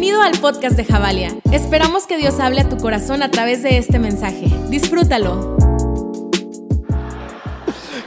[0.00, 1.36] Bienvenido al podcast de Javalia.
[1.52, 4.46] Esperamos que Dios hable a tu corazón a través de este mensaje.
[4.70, 5.58] Disfrútalo.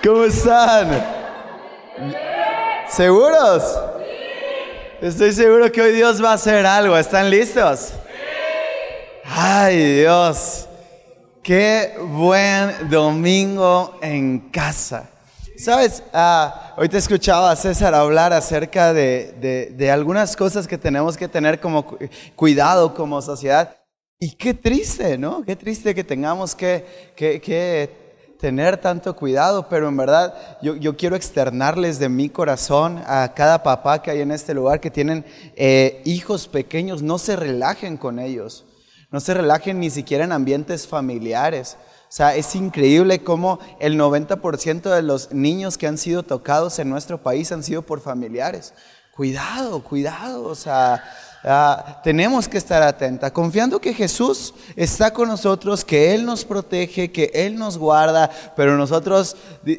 [0.04, 1.06] ¿Cómo están?
[2.90, 3.62] ¿Seguros?
[5.02, 6.98] Estoy seguro que hoy Dios va a hacer algo.
[6.98, 7.94] ¿Están listos?
[9.24, 10.68] Ay Dios,
[11.44, 15.13] qué buen domingo en casa.
[15.64, 21.30] Sabes, ah, hoy te escuchaba a César hablar acerca de, algunas cosas que tenemos que
[21.30, 21.86] tener como
[22.36, 23.74] cuidado como sociedad.
[24.20, 25.42] Y qué triste, ¿no?
[25.46, 26.84] Qué triste que tengamos que,
[28.42, 34.02] tener tanto cuidado, pero en verdad yo, quiero externarles de mi corazón a cada papá
[34.02, 35.24] que hay en este lugar que tienen
[35.56, 38.66] eh, hijos pequeños, no se relajen con ellos,
[39.12, 41.78] no se relajen ni siquiera en ambientes familiares.
[42.14, 46.88] O sea, es increíble cómo el 90% de los niños que han sido tocados en
[46.88, 48.76] nuestro país han sido por familiares.
[49.16, 51.04] Cuidado, cuidado, o sea,
[51.44, 57.12] ah, tenemos que estar atentos, confiando que Jesús está con nosotros, que Él nos protege,
[57.12, 59.36] que Él nos guarda, pero nosotros,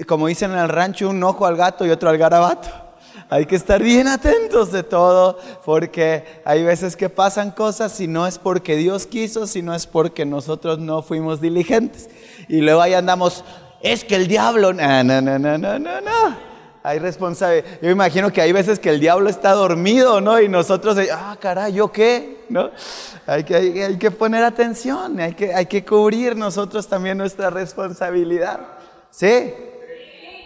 [0.09, 2.84] como dicen en el rancho, un ojo al gato y otro al garabato.
[3.29, 8.27] Hay que estar bien atentos de todo, porque hay veces que pasan cosas y no
[8.27, 12.09] es porque Dios quiso, sino es porque nosotros no fuimos diligentes.
[12.49, 13.45] Y luego ahí andamos,
[13.81, 16.55] es que el diablo, no, no, no, no, no, no, no.
[16.83, 17.79] Hay responsabilidad.
[17.81, 20.39] Yo imagino que hay veces que el diablo está dormido, ¿no?
[20.39, 22.45] Y nosotros, ah, caray, ¿yo qué?
[22.51, 22.71] ¿No?
[23.27, 28.61] Hay que, hay, que poner atención, hay que, hay que cubrir nosotros también nuestra responsabilidad.
[29.11, 29.55] ¿Sí?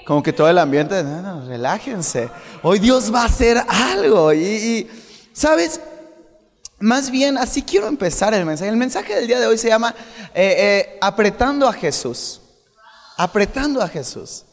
[0.08, 2.30] Como que todo el ambiente, no, no, relájense.
[2.62, 4.32] Hoy Dios va a hacer algo.
[4.32, 4.88] Y,
[5.34, 5.82] ¿sabes?
[6.78, 8.70] Más bien, así quiero empezar el mensaje.
[8.70, 9.94] El mensaje del día de hoy se llama
[10.34, 12.40] eh, eh, Apretando a Jesús.
[13.18, 14.46] Apretando a Jesús.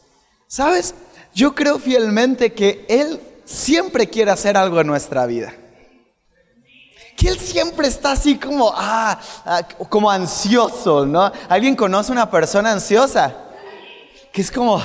[0.46, 0.94] ¿Sabes?
[1.34, 5.54] Yo creo fielmente que Él siempre quiere hacer algo en nuestra vida.
[7.16, 11.32] Que Él siempre está así como, ah, ah como ansioso, ¿no?
[11.48, 13.34] ¿Alguien conoce una persona ansiosa?
[14.30, 14.82] Que es como,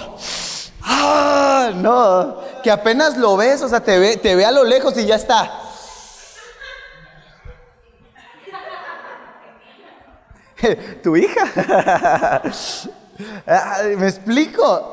[0.94, 4.98] Ah, no, que apenas lo ves, o sea, te ve, te ve a lo lejos
[4.98, 5.50] y ya está.
[11.04, 12.42] tu hija.
[13.98, 14.90] Me explico.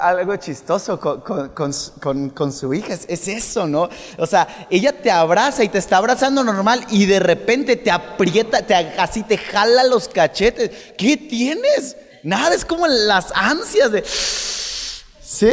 [0.00, 2.94] algo chistoso con, su hija.
[2.94, 3.88] Es, eso, ¿no?
[4.18, 8.62] O sea, ella te abraza y te está abrazando normal y de repente te aprieta,
[8.62, 10.94] te, así te jala los cachetes.
[10.96, 11.96] ¿Qué tienes?
[12.24, 14.02] Nada, es como las ansias de...
[14.02, 15.52] Sí.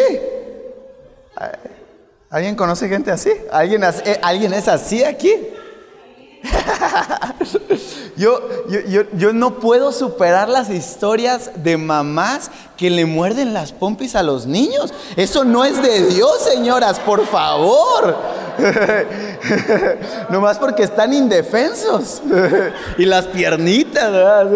[2.30, 3.30] ¿Alguien conoce gente así?
[3.52, 5.34] ¿Alguien, eh, ¿alguien es así aquí?
[8.18, 14.16] yo, yo, yo, no puedo superar las historias de mamás que le muerden las pompis
[14.16, 14.92] a los niños.
[15.16, 18.16] Eso no es de Dios, señoras, por favor.
[20.30, 22.22] Nomás porque están indefensos.
[22.98, 24.48] y las piernitas,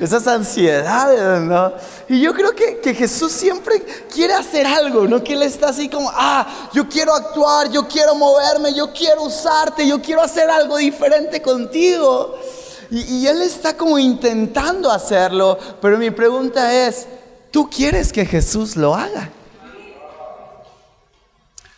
[0.00, 1.72] Esas ansiedades, ¿no?
[2.08, 5.22] Y yo creo que, que, Jesús siempre quiere hacer algo, ¿no?
[5.22, 9.79] Que Él está así como, ah, yo quiero actuar, yo quiero moverme, yo quiero usarte,
[9.86, 12.38] yo quiero hacer algo diferente contigo.
[12.90, 17.06] Y, Él está como intentando hacerlo, pero mi pregunta es,
[17.52, 19.30] ¿tú quieres que Jesús lo haga?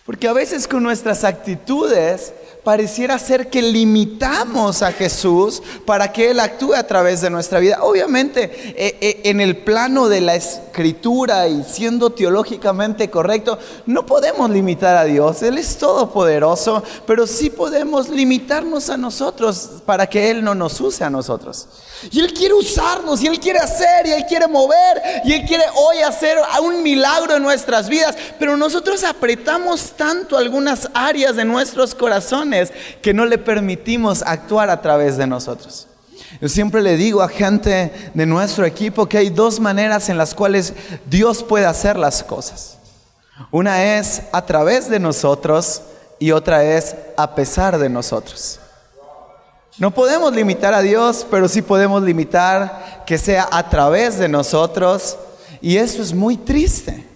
[0.06, 2.32] Porque a veces con nuestras actitudes
[2.64, 7.78] pareciera ser que limitamos a Jesús para que Él actúe a través de nuestra vida.
[7.82, 14.48] Obviamente, eh, eh, en el plano de la escritura y siendo teológicamente correcto, no podemos
[14.50, 15.42] limitar a Dios.
[15.42, 21.02] Él es todopoderoso, pero sí podemos limitarnos a nosotros para que Él no nos use
[21.02, 21.66] a nosotros.
[22.10, 25.64] Y Él quiere usarnos, y Él quiere hacer, y Él quiere mover, y Él quiere
[25.74, 28.16] hoy hacer un milagro en nuestras vidas.
[28.38, 32.51] Pero nosotros apretamos tanto algunas áreas de nuestros corazones
[33.00, 35.88] que no le permitimos actuar a través de nosotros.
[36.40, 40.34] Yo siempre le digo a gente de nuestro equipo que hay dos maneras en las
[40.34, 40.72] cuales
[41.06, 42.78] Dios puede hacer las cosas.
[43.50, 45.82] Una es a través de nosotros
[46.18, 48.60] y otra es a pesar de nosotros.
[49.78, 55.16] No podemos limitar a Dios, pero sí podemos limitar que sea a través de nosotros.
[55.60, 57.06] Y eso es muy triste.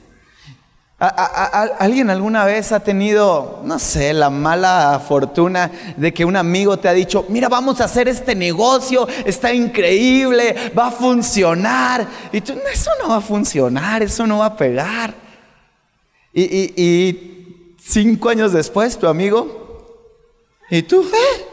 [0.98, 6.88] ¿Alguien alguna vez ha tenido, no sé, la mala fortuna de que un amigo te
[6.88, 12.06] ha dicho, mira, vamos a hacer este negocio, está increíble, va a funcionar?
[12.32, 15.14] Y tú, eso no va a funcionar, eso no va a pegar.
[16.32, 20.02] Y, cinco años después, tu amigo,
[20.70, 21.46] y tú, ¿eh?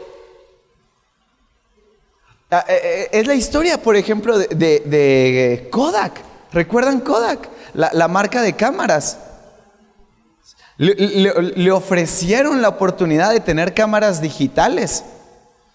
[2.50, 6.20] Ah, eh, eh, es la historia, por ejemplo, de, Kodak.
[6.50, 7.48] ¿Recuerdan Kodak?
[7.74, 9.18] La, marca de cámaras.
[10.76, 15.04] Le, ofrecieron la oportunidad de tener cámaras digitales.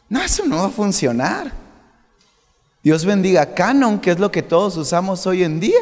[0.09, 1.51] No, eso no va a funcionar.
[2.83, 5.79] Dios bendiga Canon, que es lo que todos usamos hoy en día.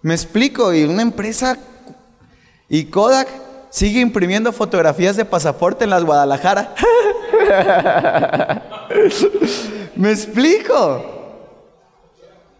[0.00, 1.56] Me explico, y una empresa
[2.68, 3.28] y Kodak
[3.70, 6.74] sigue imprimiendo fotografías de pasaporte en las Guadalajara.
[9.96, 11.04] Me explico.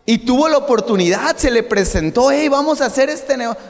[0.05, 3.63] Y tuvo la oportunidad, se le presentó, hey, vamos a hacer este negocio.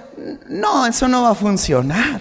[0.48, 2.20] No, eso no va a funcionar.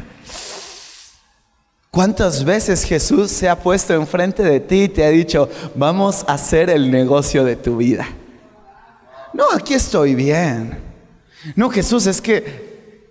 [1.92, 6.36] ¿Cuántas veces Jesús se ha puesto enfrente de ti y te ha dicho, vamos a
[6.36, 8.08] hacer el negocio de tu vida?
[9.34, 10.80] No, aquí estoy bien.
[11.56, 13.10] No, Jesús, es que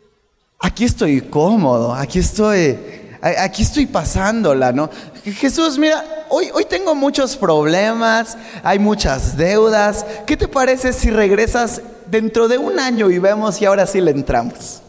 [0.58, 2.78] aquí estoy cómodo, aquí estoy,
[3.20, 4.88] aquí estoy pasándola, ¿no?
[5.24, 10.06] Jesús, mira, hoy, hoy tengo muchos problemas, hay muchas deudas.
[10.26, 14.10] ¿Qué te parece si regresas dentro de un año y vemos si ahora sí le
[14.10, 14.82] entramos?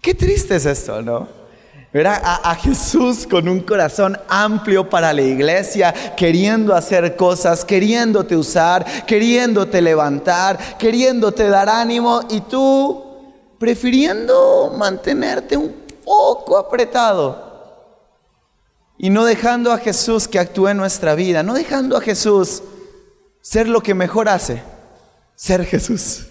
[0.00, 1.28] Qué triste es esto, ¿no?
[1.92, 8.84] Ver a, Jesús con un corazón amplio para la iglesia, queriendo hacer cosas, queriéndote usar,
[9.06, 13.04] queriéndote levantar, queriéndote dar ánimo y tú
[13.58, 17.48] prefiriendo mantenerte un poco apretado
[18.98, 22.62] y no dejando a Jesús que actúe en nuestra vida, no dejando a Jesús
[23.40, 24.62] ser lo que mejor hace,
[25.38, 26.26] ser Jesús.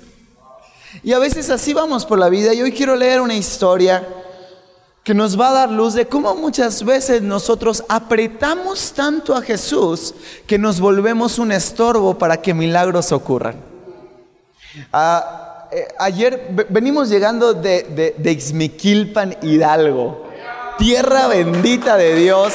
[1.01, 4.05] Y a veces así vamos por la vida y hoy quiero leer una historia
[5.01, 10.13] que nos va a dar luz de cómo muchas veces nosotros apretamos tanto a Jesús
[10.45, 13.55] que nos volvemos un estorbo para que milagros ocurran.
[14.91, 20.27] Ah, eh, ayer venimos llegando de, de, Hidalgo
[20.77, 22.53] tierra bendita de Dios.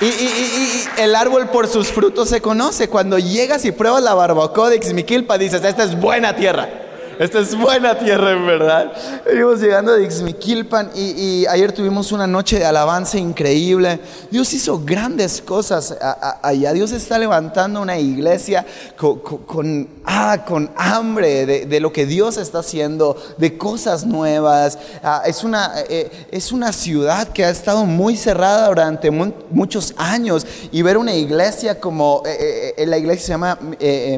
[0.00, 2.88] Y, el árbol por sus frutos se conoce.
[2.88, 6.87] Cuando llegas y pruebas la barbacoa de Ixmiquilpa, dices, esta es buena tierra.
[7.18, 8.92] Esta es buena tierra, en verdad.
[9.26, 13.98] Venimos llegando de Ixmiquilpan y, ayer tuvimos una noche de alabanza increíble.
[14.30, 15.96] Dios hizo grandes cosas
[16.42, 16.72] allá.
[16.72, 18.64] Dios está levantando una iglesia
[18.96, 24.78] con, ah, con hambre de, lo que Dios está haciendo, de cosas nuevas.
[25.02, 30.46] Ah, es, una, eh, es una ciudad que ha estado muy cerrada durante muchos años
[30.70, 33.58] y ver una iglesia como eh, eh, la iglesia se llama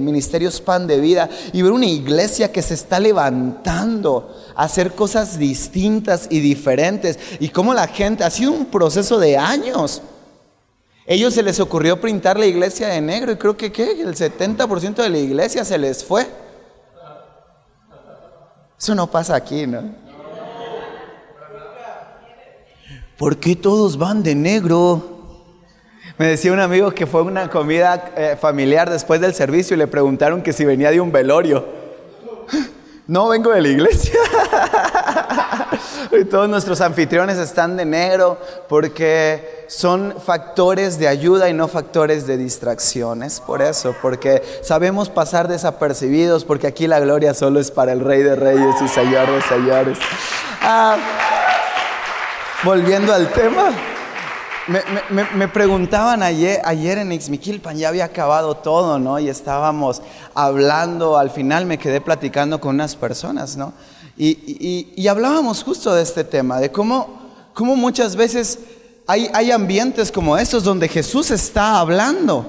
[0.02, 4.96] Ministerios Pan de Vida y ver una iglesia que se está está levantando a hacer
[4.96, 7.20] cosas distintas y diferentes.
[7.38, 10.02] Y como la gente, ha sido un proceso de años.
[11.06, 15.08] Ellos se les ocurrió pintar la iglesia de negro y creo que el 70% de
[15.08, 16.26] la iglesia se les fue.
[18.76, 19.84] Eso no pasa aquí, ¿no?
[23.16, 25.20] ¿Por qué todos van de negro?
[26.18, 29.86] Me decía un amigo que fue una comida eh, familiar después del servicio y le
[29.86, 31.78] preguntaron que si venía de un velorio.
[33.10, 34.14] No vengo de la iglesia.
[36.30, 42.36] todos nuestros anfitriones están de negro porque son factores de ayuda y no factores de
[42.36, 43.40] distracciones.
[43.40, 48.22] Por eso, porque sabemos pasar desapercibidos, porque aquí la gloria solo es para el Rey
[48.22, 49.98] de Reyes y Señor de Señores.
[50.62, 50.96] Ah,
[52.62, 53.72] volviendo al tema.
[54.70, 59.18] Me, preguntaban ayer, en Ixmiquilpan, ya había acabado todo, ¿no?
[59.18, 60.00] Y estábamos
[60.32, 63.72] hablando, al final me quedé platicando con unas personas, ¿no?
[64.16, 67.18] Y, hablábamos justo de este tema, de cómo,
[67.58, 68.60] muchas veces
[69.08, 72.46] hay, ambientes como estos donde Jesús está hablando.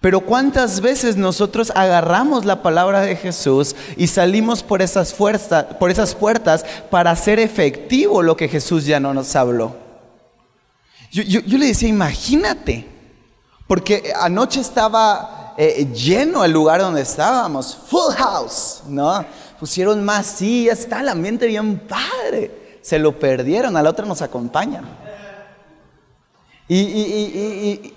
[0.00, 7.10] Pero cuántas veces nosotros agarramos la palabra de Jesús y salimos por esas puertas para
[7.10, 9.81] hacer efectivo lo que Jesús ya no nos habló.
[11.12, 12.86] Yo, le decía, imagínate,
[13.66, 19.22] porque anoche estaba eh, lleno el lugar donde estábamos, full house, ¿no?
[19.60, 22.78] Pusieron más sillas, está el ambiente bien padre.
[22.80, 24.84] Se lo perdieron, a la otra nos acompañan.
[26.66, 26.80] Y,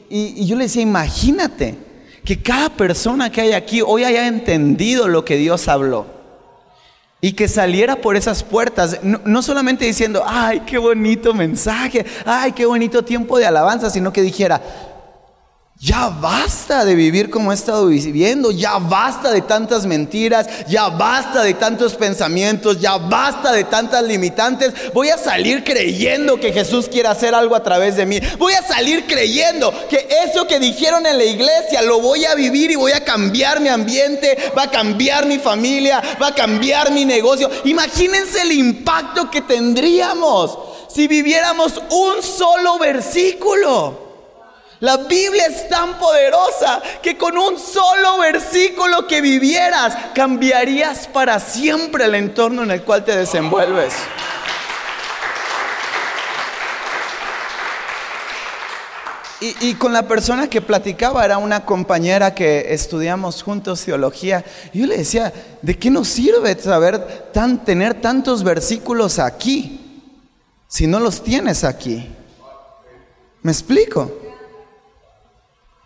[0.09, 1.77] y, yo le decía, imagínate
[2.25, 6.14] que cada persona que hay aquí hoy haya entendido lo que Dios habló.
[7.25, 12.67] Y que saliera por esas puertas, no, solamente diciendo, ay, qué bonito mensaje, ay, qué
[12.67, 14.61] bonito tiempo de alabanza, sino que dijera,
[15.77, 21.43] ya basta de vivir como he estado viviendo, ya basta de tantas mentiras, ya basta
[21.43, 24.73] de tantos pensamientos, ya basta de tantas limitantes.
[24.93, 28.19] Voy a salir creyendo que Jesús quiere hacer algo a través de mí.
[28.39, 32.71] Voy a salir creyendo que eso que dijeron en la iglesia lo voy a vivir
[32.71, 37.03] y voy a cambiar mi ambiente, va a cambiar mi familia, va a cambiar mi
[37.03, 37.51] negocio.
[37.65, 44.04] Imagínense el impacto que tendríamos si viviéramos un solo versículo.
[44.85, 52.05] La Biblia es tan poderosa que con un solo versículo que vivieras cambiarías para siempre
[52.05, 53.95] el entorno en el cual te desenvuelves.
[59.39, 64.45] Y, con la persona que platicaba era una compañera que estudiamos juntos teología.
[64.71, 70.13] Y yo le decía, ¿de qué nos sirve saber tan, tener tantos versículos aquí
[70.67, 72.07] si no los tienes aquí?
[73.41, 74.24] ¿Me explico?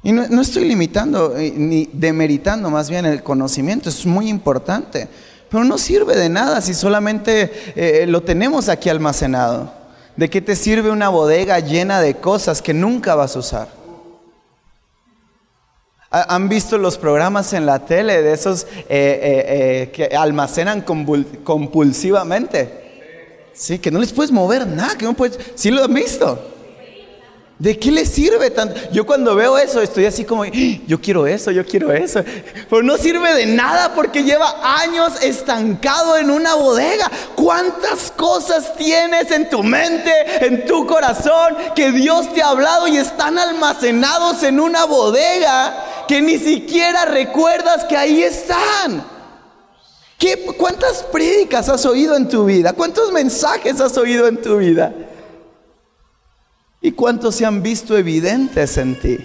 [0.01, 5.08] Y no, estoy limitando eh, ni demeritando más bien el conocimiento, es muy importante.
[5.50, 9.74] Pero no sirve de nada si solamente eh, lo tenemos aquí almacenado.
[10.15, 13.79] ¿De qué te sirve una bodega llena de cosas que nunca vas a usar?
[16.12, 22.88] ¿Han visto los programas en la tele de esos eh, que almacenan compulsivamente?
[23.53, 25.38] Sí, que no les puedes mover nada, que no puedes...
[25.56, 26.58] ¿Sí lo han visto?
[27.59, 28.79] ¿De qué le sirve tanto?
[28.93, 32.23] Yo cuando veo eso estoy así como, yo quiero eso, yo quiero eso.
[32.69, 37.11] Pero no sirve de nada porque lleva años estancado en una bodega.
[37.35, 42.95] ¿Cuántas cosas tienes en tu mente, en tu corazón, que Dios te ha hablado y
[42.95, 49.03] están almacenados en una bodega que ni siquiera recuerdas que ahí están?
[50.17, 52.71] ¿Qué, ¿Cuántas prédicas has oído en tu vida?
[52.71, 54.93] ¿Cuántos mensajes has oído en tu vida?
[56.81, 59.17] ¿Y cuántos se han visto evidentes en ti?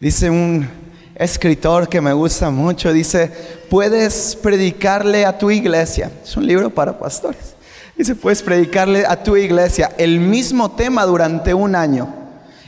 [0.00, 0.66] Dice un
[1.14, 3.30] escritor que me gusta mucho, dice,
[3.68, 7.54] puedes predicarle a tu iglesia, es un libro para pastores,
[7.96, 12.12] dice, puedes predicarle a tu iglesia el mismo tema durante un año.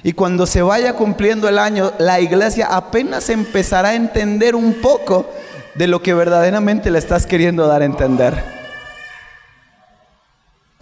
[0.03, 5.29] Y cuando se vaya cumpliendo el año, la iglesia apenas empezará a entender un poco
[5.75, 8.56] de lo que verdaderamente le estás queriendo dar a entender.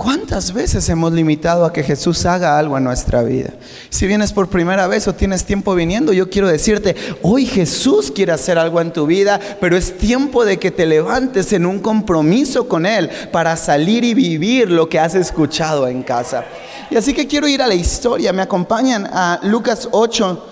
[0.04, 3.54] ¿Cuántas veces hemos limitado a que Jesús haga algo en nuestra vida?
[3.88, 8.32] Si vienes por primera vez o tienes tiempo viniendo, yo quiero decirte, hoy Jesús quiere
[8.32, 12.68] hacer algo en tu vida, pero es tiempo de que te levantes en un compromiso
[12.68, 16.44] con Él para salir y vivir lo que has escuchado en casa.
[16.90, 20.46] Y así que quiero ir a la historia, me acompañan a Lucas 8,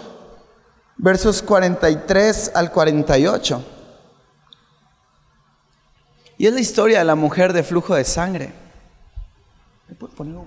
[0.96, 3.62] versos 43 al 48.
[6.38, 8.61] Y es la historia de la mujer de flujo de sangre
[10.16, 10.46] poner un,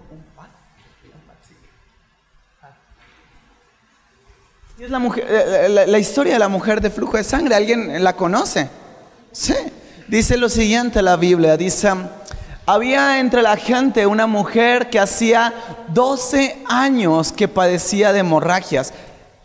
[4.78, 7.56] Y es la, mujer, eh, eh, la, historia de la mujer de flujo de sangre.
[7.56, 8.70] ¿Alguien la conoce?
[9.32, 9.54] Sí.
[10.08, 11.56] Dice lo siguiente la Biblia.
[11.56, 11.94] Dice,
[12.66, 15.54] había entre la gente una mujer que hacía
[15.90, 18.94] 12 años que padecía de hemorragias.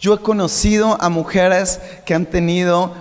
[0.00, 2.92] Yo he conocido a mujeres que han tenido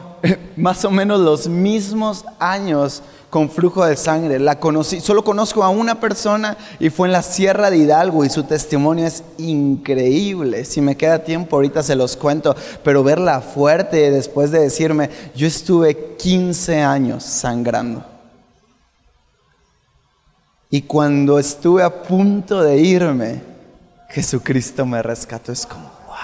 [0.55, 4.39] más o menos los mismos años con flujo de sangre.
[4.39, 8.29] La conocí, solo conozco a una persona y fue en la Sierra de Hidalgo y
[8.29, 10.65] su testimonio es increíble.
[10.65, 15.47] Si me queda tiempo ahorita se los cuento, pero verla fuerte después de decirme, yo
[15.47, 18.03] estuve 15 años sangrando.
[20.71, 23.41] Y cuando estuve a punto de irme,
[24.09, 25.51] Jesucristo me rescató.
[25.51, 26.15] Es como, wow.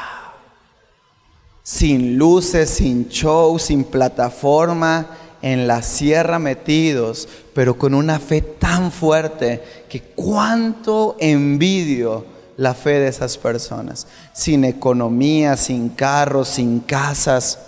[1.63, 5.07] Sin luces, sin show, sin plataforma
[5.45, 12.25] en la sierra metidos, pero con una fe tan fuerte que cuánto envidio
[12.57, 14.07] la fe de esas personas.
[14.33, 17.59] Sin economía, sin carros, sin casas,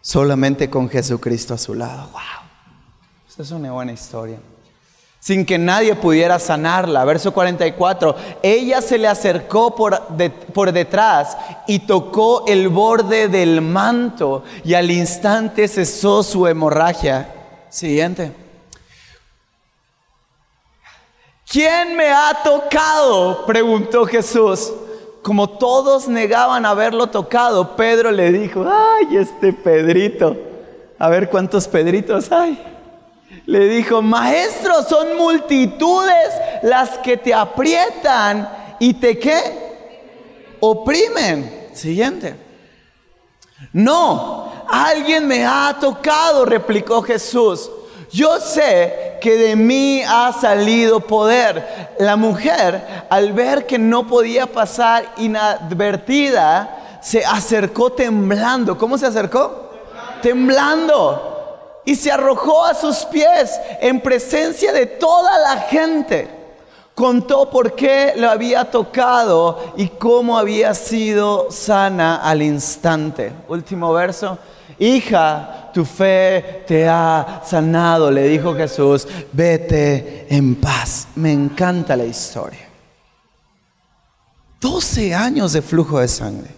[0.00, 2.08] solamente con Jesucristo a su lado.
[2.12, 2.20] ¡Wow!
[3.28, 4.38] Esta es una buena historia
[5.24, 7.02] sin que nadie pudiera sanarla.
[7.06, 14.74] Verso 44, ella se le acercó por, detrás y tocó el borde del manto y
[14.74, 17.26] al instante cesó su hemorragia.
[17.70, 18.32] Siguiente.
[21.50, 23.46] ¿Quién me ha tocado?
[23.46, 24.74] preguntó Jesús.
[25.22, 30.36] Como todos negaban haberlo tocado, Pedro le dijo, ay, este Pedrito.
[30.98, 32.73] A ver cuántos Pedritos hay.
[33.46, 36.30] Le dijo, maestro, son multitudes
[36.62, 38.48] las que te aprietan
[38.78, 39.40] y te qué?
[40.60, 41.68] Oprimen.
[41.74, 42.36] Siguiente.
[43.72, 47.70] No, alguien me ha tocado, replicó Jesús.
[48.10, 51.94] Yo sé que de mí ha salido poder.
[51.98, 58.78] La mujer, al ver que no podía pasar inadvertida, se acercó temblando.
[58.78, 59.70] ¿Cómo se acercó?
[60.22, 61.33] Temblando
[61.84, 66.28] y se arrojó a sus pies en presencia de toda la gente.
[66.94, 73.32] Contó por qué lo había tocado y cómo había sido sana al instante.
[73.48, 74.38] Último verso.
[74.78, 79.08] Hija, tu fe te ha sanado, le dijo Jesús.
[79.32, 81.08] Vete en paz.
[81.16, 82.68] Me encanta la historia.
[84.60, 86.50] 12 años de flujo de sangre.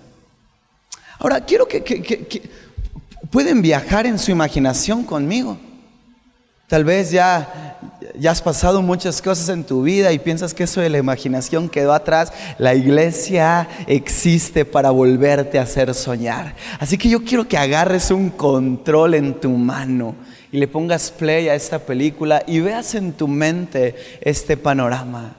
[1.18, 2.50] Ahora, quiero que, que
[3.30, 5.58] pueden viajar en su imaginación conmigo.
[6.68, 7.78] Tal vez ya,
[8.18, 11.68] ya has pasado muchas cosas en tu vida y piensas que eso de la imaginación
[11.68, 12.32] quedó atrás.
[12.58, 16.56] La iglesia existe para volverte a hacer soñar.
[16.80, 20.16] Así que yo quiero que agarres un control en tu mano
[20.50, 25.36] y le pongas play a esta película y veas en tu mente este panorama.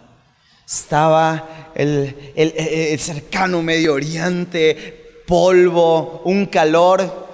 [0.65, 7.26] Estaba el, el, cercano Medio Oriente, polvo, un calor,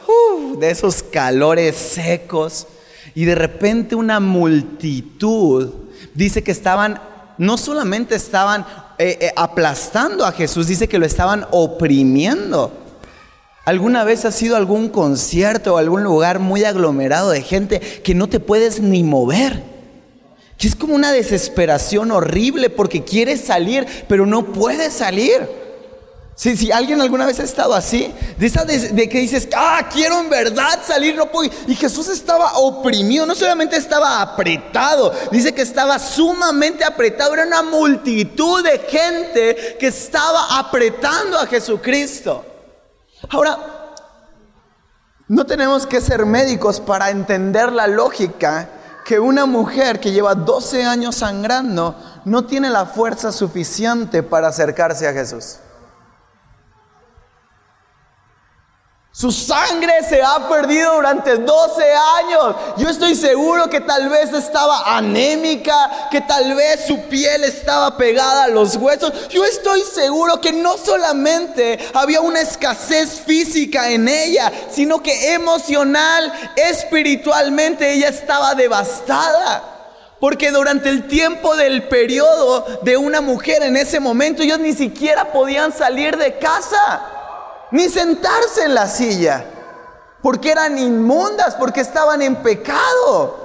[0.60, 2.68] de esos calores secos
[3.16, 5.72] y de repente una multitud
[6.14, 7.00] dice que estaban,
[7.38, 8.66] no solamente estaban
[8.98, 12.72] eh, eh, aplastando a Jesús, dice que lo estaban oprimiendo.
[13.66, 18.14] ¿Alguna vez has ido a algún concierto o algún lugar muy aglomerado de gente que
[18.14, 19.64] no te puedes ni mover?
[20.58, 25.63] Que es como una desesperación horrible porque quieres salir, pero no puedes salir.
[26.36, 31.16] Si, alguien alguna vez ha estado así, de, que dices, ah, quiero en verdad salir,
[31.16, 31.52] no puedo.
[31.68, 37.62] Y Jesús estaba oprimido, no solamente estaba apretado, dice que estaba sumamente apretado, era una
[37.62, 42.44] multitud de gente que estaba apretando a Jesucristo.
[43.30, 43.94] Ahora,
[45.28, 48.70] no tenemos que ser médicos para entender la lógica
[49.06, 55.08] que una mujer que lleva 12 años sangrando no tiene la fuerza suficiente para acercarse
[55.08, 55.58] a Jesús.
[59.16, 61.84] Su sangre se ha perdido durante 12
[62.18, 62.56] años.
[62.78, 68.46] Yo estoy seguro que tal vez estaba anémica, que tal vez su piel estaba pegada
[68.46, 69.30] a los huesos.
[69.30, 76.34] Yo estoy seguro que no solamente había una escasez física en ella, sino que emocional,
[76.56, 79.62] espiritualmente ella estaba devastada.
[80.20, 85.32] Porque durante el tiempo del periodo de una mujer en ese momento ellos ni siquiera
[85.32, 87.13] podían salir de casa
[87.74, 89.44] ni sentarse en la silla,
[90.22, 93.36] porque eran inmundas, porque estaban en pecado.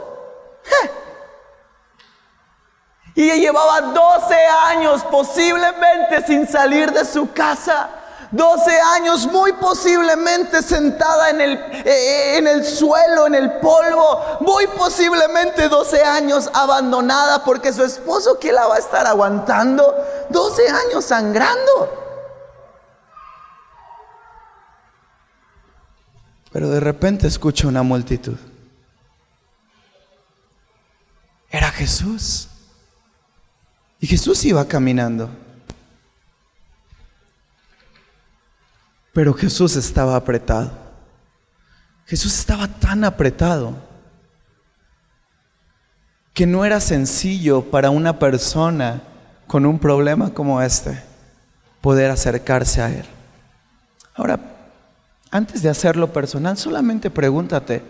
[3.14, 4.34] Y ella llevaba 12
[4.66, 7.88] años posiblemente sin salir de su casa.
[8.30, 14.38] 12 años muy posiblemente sentada en el, eh, eh, en el suelo, en el polvo.
[14.40, 19.96] Muy posiblemente 12 años abandonada porque su esposo que la va a estar aguantando.
[20.28, 22.07] 12 años sangrando.
[26.52, 28.36] Pero de repente escucho una multitud.
[31.50, 32.48] Era Jesús.
[34.00, 35.30] Y Jesús iba caminando.
[39.12, 40.70] Pero Jesús estaba apretado.
[42.06, 43.74] Jesús estaba tan apretado
[46.32, 49.02] que no era sencillo para una persona
[49.46, 51.02] con un problema como este
[51.80, 53.04] poder acercarse a Él.
[54.14, 54.57] Ahora,
[55.30, 57.82] antes de hacerlo personal, solamente pregúntate,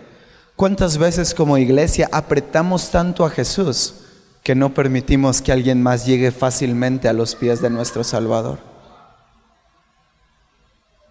[0.55, 3.95] ¿cuántas veces como iglesia apretamos tanto a Jesús
[4.43, 8.59] que no permitimos que alguien más llegue fácilmente a los pies de nuestro Salvador?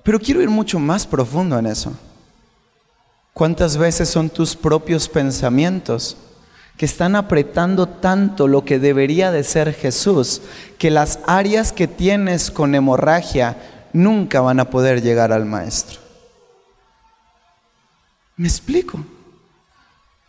[0.03, 1.93] Pero quiero ir mucho más profundo en eso.
[3.33, 6.17] ¿Cuántas veces son tus propios pensamientos
[6.77, 10.43] que están apretando tanto lo que debería de ser Jesús,
[10.79, 13.57] que las áreas que tienes con hemorragia
[13.93, 16.08] nunca van a poder llegar al Maestro?
[18.39, 19.05] ¿Me explico?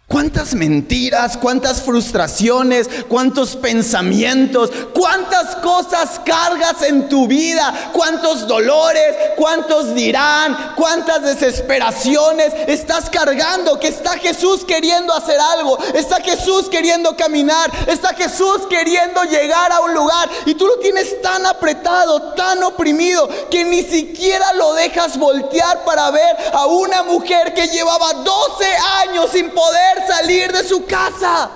[0.09, 9.93] ¿Cuántas mentiras, cuántas frustraciones, cuántos pensamientos, cuántas cosas cargas en tu vida, cuántos dolores, cuántos
[9.93, 13.79] dirán, cuántas desesperaciones estás cargando?
[13.79, 19.81] Que está Jesús queriendo hacer algo, está Jesús queriendo caminar, está Jesús queriendo llegar a
[19.81, 25.19] un lugar y tú lo tienes tan apretado, tan oprimido, que ni siquiera lo dejas
[25.19, 28.65] voltear para ver a una mujer que llevaba 12
[29.05, 31.49] años sin poder salir de su casa.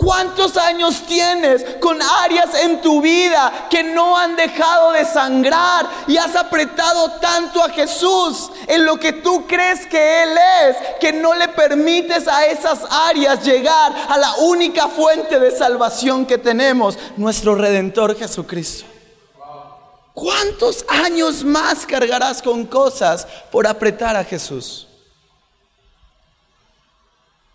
[0.00, 6.16] ¿Cuántos años tienes con áreas en tu vida que no han dejado de sangrar y
[6.16, 10.30] has apretado tanto a Jesús en lo que tú crees que Él
[10.64, 16.24] es, que no le permites a esas áreas llegar a la única fuente de salvación
[16.24, 18.86] que tenemos, nuestro Redentor Jesucristo?
[20.14, 24.86] ¿Cuántos años más cargarás con cosas por apretar a Jesús?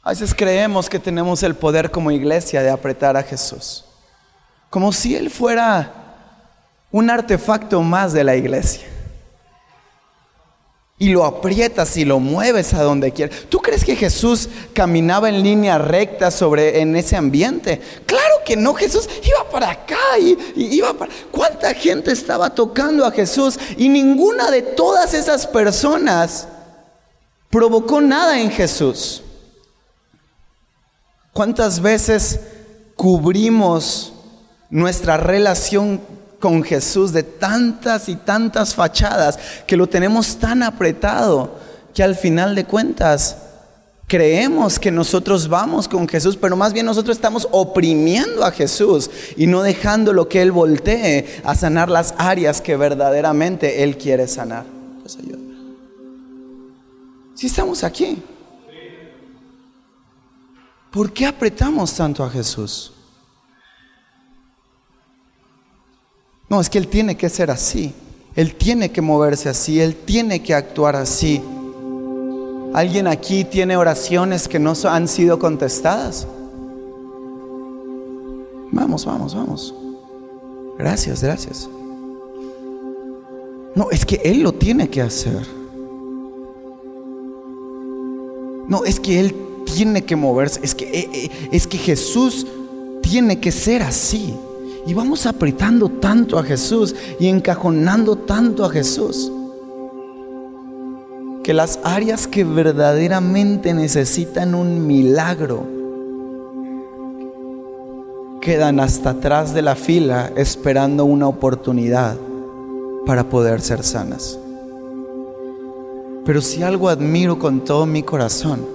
[0.05, 3.85] A veces creemos que tenemos el poder como iglesia de apretar a Jesús,
[4.69, 5.91] como si Él fuera
[6.91, 8.85] un artefacto más de la iglesia.
[10.99, 13.45] Y lo aprietas y lo mueves a donde quieras.
[13.49, 17.81] ¿Tú crees que Jesús caminaba en línea recta sobre en ese ambiente?
[18.05, 23.11] Claro que no, Jesús iba para acá y, iba para ¿Cuánta gente estaba tocando a
[23.11, 26.47] Jesús y ninguna de todas esas personas
[27.49, 29.23] provocó nada en Jesús?
[31.35, 32.39] ¿Cuántas veces
[32.95, 34.13] cubrimos
[34.69, 35.99] nuestra relación
[36.39, 41.55] con Jesús de tantas y tantas fachadas que lo tenemos tan apretado
[41.93, 43.35] que al final de cuentas
[44.07, 49.45] creemos que nosotros vamos con Jesús, pero más bien nosotros estamos oprimiendo a Jesús y
[49.45, 54.63] no dejando lo que Él voltee a sanar las áreas que verdaderamente Él quiere sanar.
[55.03, 55.17] Pues
[57.35, 58.23] Si estamos aquí.
[60.95, 62.93] ¿Por qué apretamos tanto a Jesús?
[66.47, 67.93] No, es que Él tiene que ser así.
[68.33, 69.81] Él tiene que moverse así.
[69.81, 71.41] Él tiene que actuar así.
[72.73, 76.25] ¿Alguien aquí tiene oraciones que no han sido contestadas?
[78.71, 79.75] Vamos, vamos, vamos.
[80.77, 81.67] Gracias, gracias.
[83.75, 85.45] No, es que Él lo tiene que hacer.
[88.69, 92.47] No, es que Él tiene que moverse, es que, eh, eh, es que Jesús
[93.01, 94.33] tiene que ser así.
[94.87, 99.31] Y vamos apretando tanto a Jesús y encajonando tanto a Jesús.
[101.43, 105.75] Que las áreas que verdaderamente necesitan un milagro
[108.41, 112.15] quedan hasta atrás de la fila esperando una oportunidad
[113.05, 114.39] para poder ser sanas.
[116.25, 118.74] Pero si algo admiro con todo mi corazón,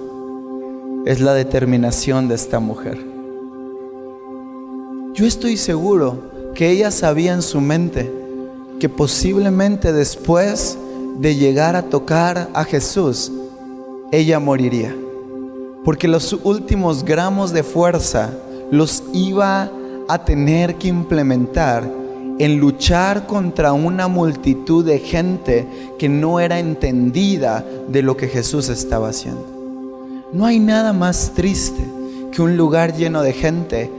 [1.05, 2.97] es la determinación de esta mujer.
[5.13, 8.11] Yo estoy seguro que ella sabía en su mente
[8.79, 10.77] que posiblemente después
[11.19, 13.31] de llegar a tocar a Jesús,
[14.11, 14.95] ella moriría.
[15.83, 18.31] Porque los últimos gramos de fuerza
[18.71, 19.69] los iba
[20.07, 21.83] a tener que implementar
[22.39, 25.67] en luchar contra una multitud de gente
[25.99, 29.50] que no era entendida de lo que Jesús estaba haciendo.
[30.33, 31.83] No hay nada más triste
[32.31, 33.91] que un lugar lleno de gente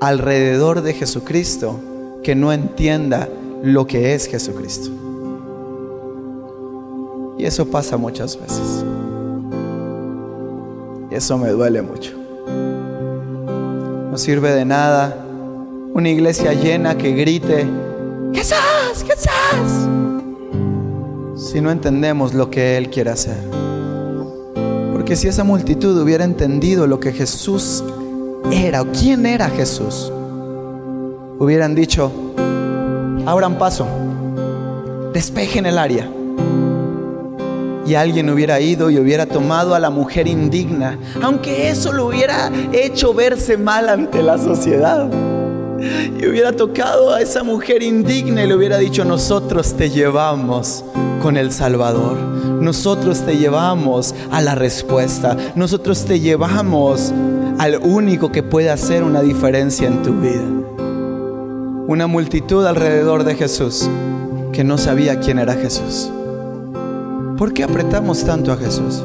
[0.00, 1.78] alrededor de Jesucristo
[2.22, 3.28] que no entienda
[3.62, 4.90] lo que es Jesucristo.
[7.38, 8.84] Y eso pasa muchas veces.
[11.10, 12.12] Y eso me duele mucho.
[14.10, 15.14] No sirve de nada
[15.92, 17.66] una iglesia llena que grite,
[18.32, 19.88] Jesús, Jesús,
[21.36, 23.61] si no entendemos lo que Él quiere hacer.
[25.02, 27.82] Porque si esa multitud hubiera entendido lo que Jesús
[28.52, 30.12] era o quién era Jesús,
[31.40, 32.12] hubieran dicho,
[33.26, 33.84] abran paso,
[35.12, 36.08] despejen el área.
[37.84, 42.52] Y alguien hubiera ido y hubiera tomado a la mujer indigna, aunque eso lo hubiera
[42.72, 45.10] hecho verse mal ante la sociedad.
[46.16, 50.84] Y hubiera tocado a esa mujer indigna y le hubiera dicho, nosotros te llevamos
[51.20, 52.41] con el Salvador.
[52.62, 55.36] Nosotros te llevamos a la respuesta.
[55.56, 57.12] Nosotros te llevamos
[57.58, 60.44] al único que puede hacer una diferencia en tu vida.
[61.88, 63.90] Una multitud alrededor de Jesús
[64.52, 66.08] que no sabía quién era Jesús.
[67.36, 69.02] ¿Por qué apretamos tanto a Jesús?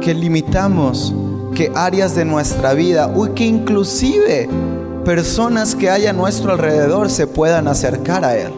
[0.00, 1.12] Que limitamos
[1.56, 4.48] que áreas de nuestra vida, uy, que inclusive
[5.04, 8.52] personas que hay a nuestro alrededor se puedan acercar a Él.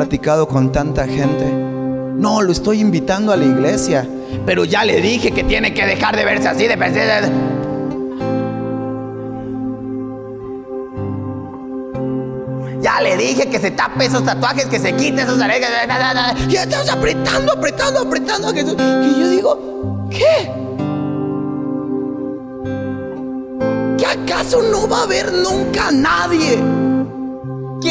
[0.00, 1.44] Platicado con tanta gente.
[1.44, 4.08] No, lo estoy invitando a la iglesia,
[4.46, 6.74] pero ya le dije que tiene que dejar de verse así, de
[12.80, 15.70] Ya le dije que se tape esos tatuajes, que se quite esos aregas.
[16.48, 18.76] Y estamos apretando, apretando, apretando a Jesús.
[18.78, 20.50] Y yo digo, ¿qué?
[23.98, 26.89] ¿Que acaso no va a haber nunca nadie?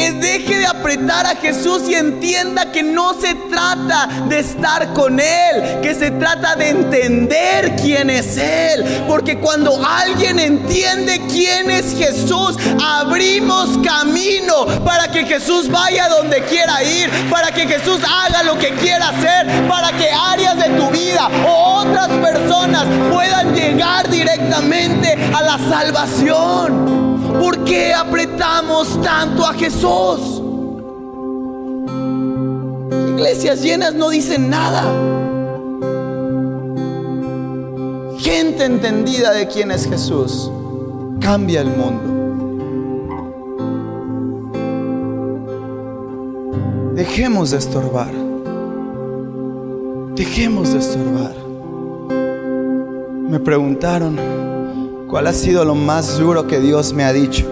[0.00, 5.20] Que deje de apretar a Jesús y entienda que no se trata de estar con
[5.20, 9.04] Él, que se trata de entender quién es Él.
[9.06, 16.82] Porque cuando alguien entiende quién es Jesús, abrimos camino para que Jesús vaya donde quiera
[16.82, 21.28] ir, para que Jesús haga lo que quiera hacer, para que áreas de tu vida
[21.46, 21.59] o otras
[23.10, 27.38] puedan llegar directamente a la salvación.
[27.40, 30.42] ¿Por qué apretamos tanto a Jesús?
[33.08, 34.84] Iglesias llenas no dicen nada.
[38.18, 40.50] Gente entendida de quién es Jesús
[41.20, 42.20] cambia el mundo.
[46.94, 48.12] Dejemos de estorbar.
[50.16, 51.39] Dejemos de estorbar.
[53.30, 54.18] Me preguntaron,
[55.10, 57.44] ¿Cuál ha sido lo más duro que Dios me ha dicho?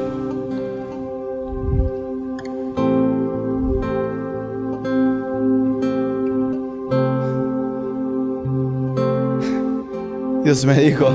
[10.45, 11.11] Dios me dijo,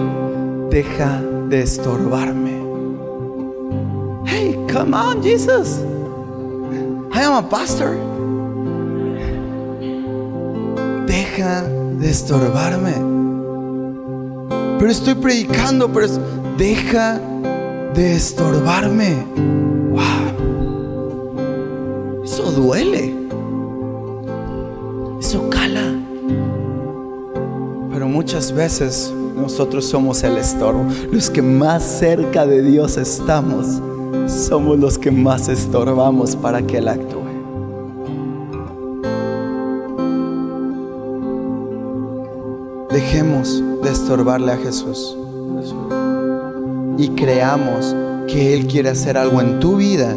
[0.69, 2.61] deja de estorbarme.
[4.25, 5.79] Hey, come on, Jesus.
[7.13, 7.95] I am a pastor.
[11.07, 13.12] Deja de estorbarme.
[14.83, 16.07] Pero estoy predicando, pero
[16.57, 17.17] deja
[17.93, 19.15] de estorbarme.
[22.21, 23.15] Eso duele.
[25.21, 25.95] Eso cala.
[27.93, 30.85] Pero muchas veces nosotros somos el estorbo.
[31.13, 33.81] Los que más cerca de Dios estamos,
[34.27, 37.23] somos los que más estorbamos para que Él actúe.
[42.91, 45.17] Dejemos de estorbarle a Jesús
[46.97, 47.95] y creamos
[48.27, 50.15] que Él quiere hacer algo en tu vida,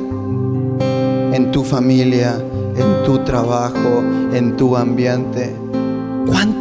[1.32, 2.38] en tu familia,
[2.76, 4.02] en tu trabajo,
[4.32, 5.54] en tu ambiente.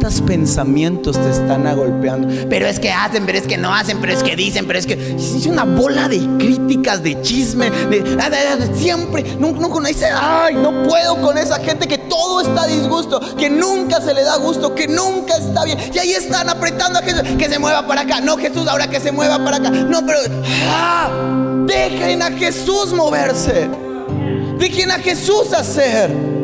[0.06, 2.28] ¿Cuántos pensamientos te están agolpeando?
[2.48, 4.86] Pero es que hacen, pero es que no hacen, pero es que dicen, pero es
[4.86, 9.24] que es una bola de críticas, de chisme, de, siempre.
[9.40, 9.68] No, no,
[10.14, 14.22] ay, no puedo con esa gente que todo está a disgusto, que nunca se le
[14.22, 15.76] da gusto, que nunca está bien.
[15.92, 18.20] Y ahí están apretando a Jesús, que se mueva para acá.
[18.20, 19.70] No, Jesús, ahora que se mueva para acá.
[19.70, 20.20] No, pero
[20.68, 21.10] ah,
[21.66, 23.68] dejen a Jesús moverse.
[24.56, 26.35] Dejen a Jesús hacer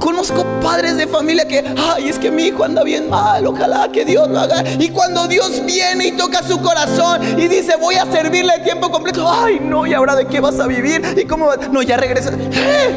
[0.00, 4.04] conozco padres de familia que, ay, es que mi hijo anda bien mal, ojalá que
[4.04, 4.62] Dios lo haga.
[4.78, 8.90] Y cuando Dios viene y toca su corazón y dice, voy a servirle a tiempo
[8.90, 11.02] completo, ay, no, ¿y ahora de qué vas a vivir?
[11.16, 11.50] ¿Y cómo?
[11.70, 12.30] No, ya regresa.
[12.32, 12.96] ¿Eh?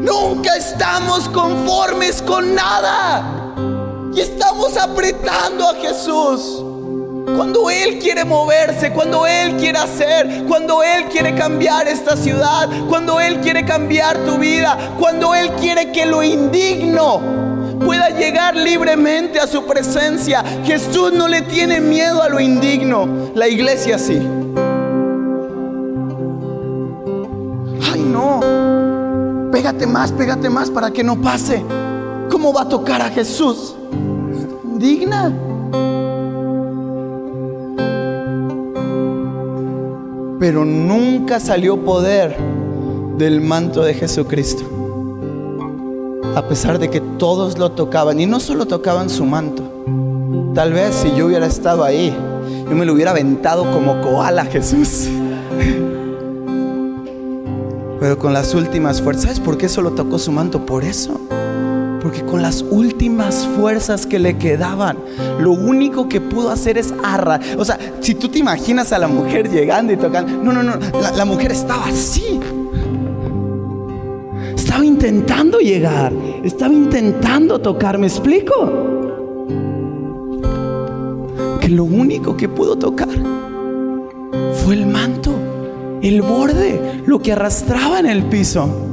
[0.00, 3.54] Nunca estamos conformes con nada.
[4.14, 6.64] Y estamos apretando a Jesús.
[7.36, 13.20] Cuando Él quiere moverse, cuando Él quiere hacer, cuando Él quiere cambiar esta ciudad, cuando
[13.20, 17.48] Él quiere cambiar tu vida, cuando Él quiere que lo indigno
[17.84, 20.44] pueda llegar libremente a su presencia.
[20.64, 24.18] Jesús no le tiene miedo a lo indigno, la iglesia sí.
[27.92, 28.40] Ay no,
[29.52, 31.64] pégate más, pégate más para que no pase.
[32.30, 33.74] ¿Cómo va a tocar a Jesús?
[34.64, 35.32] Indigna.
[40.38, 42.36] Pero nunca salió poder
[43.16, 44.64] del manto de Jesucristo.
[46.36, 49.64] A pesar de que todos lo tocaban, y no solo tocaban su manto,
[50.54, 52.16] tal vez si yo hubiera estado ahí,
[52.68, 55.08] yo me lo hubiera aventado como koala Jesús.
[58.00, 60.64] Pero con las últimas fuerzas, ¿sabes por qué solo tocó su manto?
[60.64, 61.20] Por eso.
[62.00, 64.98] Porque con las últimas fuerzas que le quedaban,
[65.40, 67.40] lo único que pudo hacer es arra.
[67.58, 70.76] O sea, si tú te imaginas a la mujer llegando y tocando, no, no, no,
[71.00, 72.38] la, la mujer estaba así.
[74.54, 76.12] Estaba intentando llegar,
[76.44, 78.54] estaba intentando tocar, ¿me explico?
[81.60, 83.08] Que lo único que pudo tocar
[84.64, 85.32] fue el manto,
[86.02, 88.87] el borde, lo que arrastraba en el piso.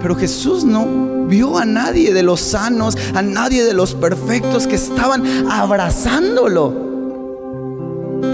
[0.00, 4.76] Pero Jesús no vio a nadie de los sanos, a nadie de los perfectos que
[4.76, 6.88] estaban abrazándolo.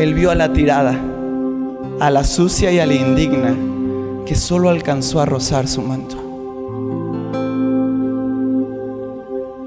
[0.00, 0.98] Él vio a la tirada,
[2.00, 3.54] a la sucia y a la indigna,
[4.24, 6.16] que solo alcanzó a rozar su manto.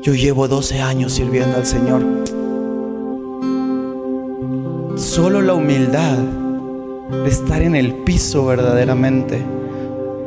[0.01, 2.01] Yo llevo 12 años sirviendo al Señor.
[4.95, 6.17] Solo la humildad
[7.23, 9.56] de estar en el piso verdaderamente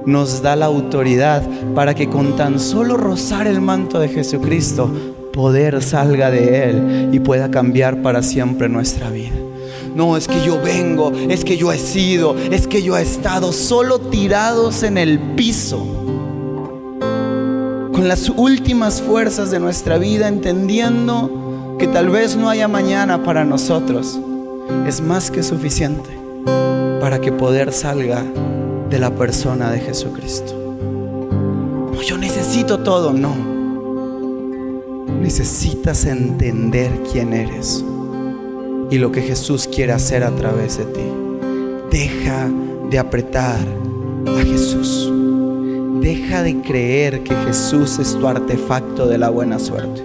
[0.06, 1.42] nos da la autoridad
[1.74, 4.90] para que con tan solo rozar el manto de Jesucristo,
[5.32, 9.36] poder salga de Él y pueda cambiar para siempre nuestra vida.
[9.94, 13.52] No, es que yo vengo, es que yo he sido, es que yo he estado
[13.52, 15.78] solo tirados en el piso,
[17.92, 23.44] con las últimas fuerzas de nuestra vida, entendiendo que tal vez no haya mañana para
[23.44, 24.18] nosotros.
[24.86, 26.10] Es más que suficiente
[27.00, 28.24] para que poder salga
[28.90, 30.56] de la persona de Jesucristo.
[32.06, 33.34] yo necesito todo, no.
[35.20, 37.84] Necesitas entender quién eres
[38.90, 41.00] y lo que Jesús quiere hacer a través de ti.
[41.90, 42.48] Deja
[42.90, 43.60] de apretar
[44.26, 45.12] a Jesús.
[46.00, 50.04] Deja de creer que Jesús es tu artefacto de la buena suerte.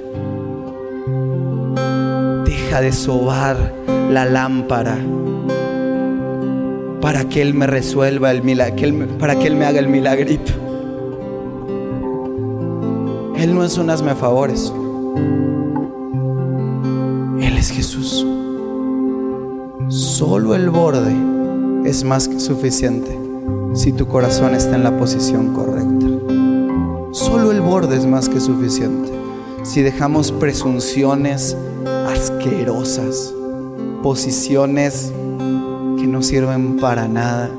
[2.46, 3.74] Deja de sobar
[4.12, 4.98] la lámpara
[7.06, 10.54] para que Él me resuelva el milagro, para que Él me haga el milagrito.
[13.38, 14.74] Él no es un hazme favores.
[17.40, 18.26] Él es Jesús.
[19.88, 21.16] Solo el borde
[21.88, 23.16] es más que suficiente
[23.76, 26.08] si tu corazón está en la posición correcta.
[27.12, 29.12] Solo el borde es más que suficiente.
[29.62, 31.56] si dejamos presunciones
[32.08, 33.32] asquerosas,
[34.02, 35.14] posiciones
[36.08, 37.50] no sirven para nada.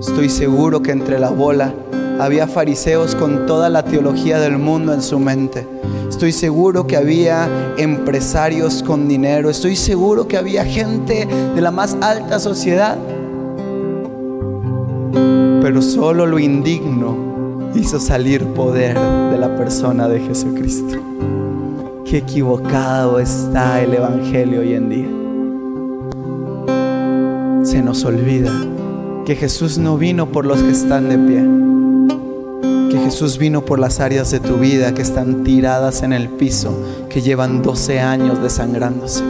[0.00, 1.74] Estoy seguro que entre la bola
[2.18, 5.66] había fariseos con toda la teología del mundo en su mente.
[6.08, 7.48] Estoy seguro que había
[7.78, 9.48] empresarios con dinero.
[9.48, 12.98] Estoy seguro que había gente de la más alta sociedad.
[15.62, 20.96] Pero solo lo indigno hizo salir poder de la persona de Jesucristo.
[22.04, 25.19] Qué equivocado está el Evangelio hoy en día.
[27.70, 28.50] Se nos olvida
[29.24, 31.60] que Jesús no vino por los que están de pie
[32.90, 36.76] que Jesús vino por las áreas de tu vida que están tiradas en el piso,
[37.08, 39.22] que llevan 12 años desangrándose.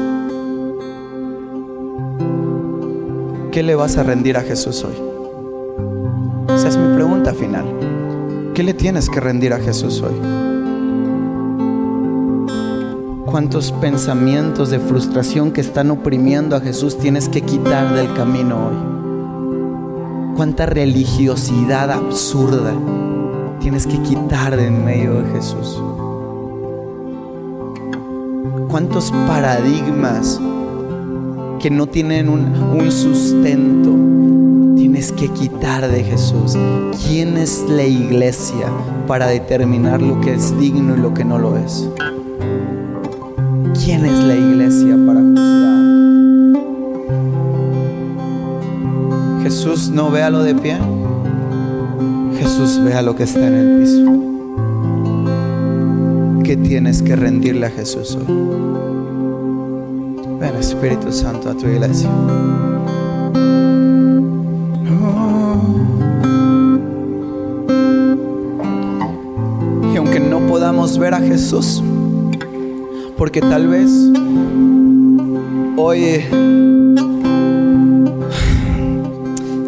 [3.52, 4.96] ¿Qué le vas a rendir a Jesús hoy?
[6.54, 7.66] Esa es mi pregunta final.
[8.54, 10.39] ¿Qué le tienes que rendir a Jesús hoy?
[13.30, 20.34] ¿Cuántos pensamientos de frustración que están oprimiendo a Jesús tienes que quitar del camino hoy?
[20.36, 22.74] ¿Cuánta religiosidad absurda?
[23.60, 25.80] tienes que quitar de en medio de Jesús.
[28.68, 30.40] ¿Cuántos paradigmas
[31.60, 33.90] que no tienen un, sustento
[34.76, 36.56] tienes que quitar de Jesús?
[37.06, 38.66] ¿Quién es la iglesia
[39.06, 41.88] para determinar lo que es digno y lo que no lo es?
[43.82, 45.80] ¿Quién es la iglesia para juzgar?
[49.42, 50.76] Jesús no vea lo de pie.
[52.38, 54.04] Jesús vea lo que está en el piso.
[56.44, 58.26] ¿Qué tienes que rendirle a Jesús hoy?
[60.38, 62.10] Ven Espíritu Santo a tu iglesia.
[69.94, 71.82] Y aunque no podamos ver a Jesús,
[73.20, 73.90] porque tal vez
[75.76, 76.24] hoy,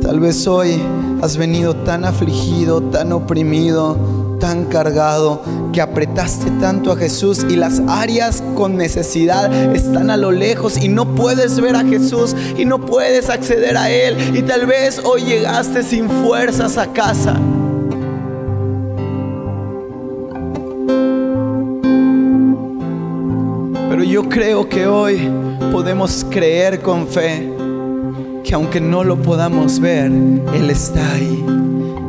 [0.00, 0.80] tal vez hoy
[1.20, 7.82] has venido tan afligido, tan oprimido, tan cargado, que apretaste tanto a Jesús y las
[7.88, 12.86] áreas con necesidad están a lo lejos y no puedes ver a Jesús y no
[12.86, 14.34] puedes acceder a Él.
[14.34, 17.38] Y tal vez hoy llegaste sin fuerzas a casa.
[24.72, 25.28] Que hoy
[25.70, 27.52] podemos creer con fe
[28.42, 31.44] que aunque no lo podamos ver, Él está ahí.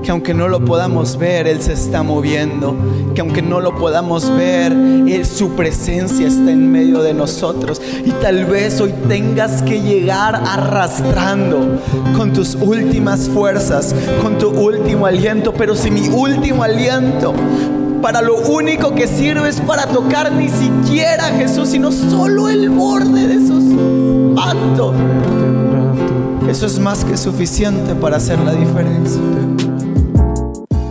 [0.02, 2.76] Que aunque no lo podamos ver, Él se está moviendo.
[3.14, 7.82] Que aunque no lo podamos ver, Él, su presencia está en medio de nosotros.
[8.06, 11.82] Y tal vez hoy tengas que llegar arrastrando
[12.16, 15.54] con tus últimas fuerzas, con tu último aliento.
[15.54, 17.34] Pero si mi último aliento
[18.04, 22.70] para lo único que sirve es para tocar ni siquiera a Jesús, sino solo el
[22.70, 24.94] borde de esos mantos.
[26.50, 29.22] Eso es más que suficiente para hacer la diferencia.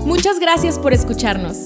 [0.06, 1.58] Muchas gracias por escucharnos.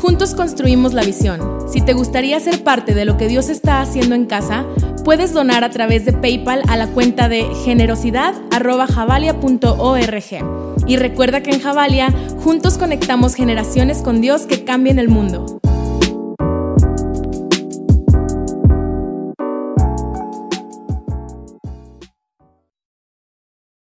[0.00, 1.58] Juntos construimos la visión.
[1.70, 4.64] Si te gustaría ser parte de lo que Dios está haciendo en casa,
[5.04, 10.65] puedes donar a través de PayPal a la cuenta de generosidad.javalia.org.
[10.86, 15.60] Y recuerda que en Javalia juntos conectamos generaciones con Dios que cambien el mundo.